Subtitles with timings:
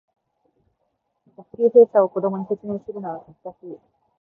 [1.37, 3.77] 学級閉鎖を子供に説明するのが難しい